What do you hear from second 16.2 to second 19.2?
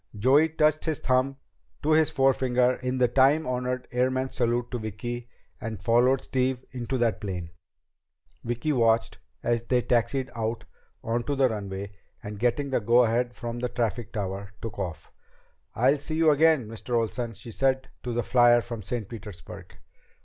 again, Mr. Olsen," she said to the flier from St.